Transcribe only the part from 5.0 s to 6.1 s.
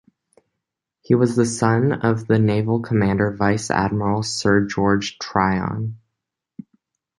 Tryon.